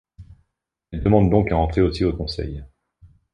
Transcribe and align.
Elle 0.91 1.03
demande 1.03 1.29
donc 1.29 1.51
à 1.51 1.57
entrer 1.59 1.81
aussi 1.81 2.05
au 2.05 2.11
conseil. 2.17 2.65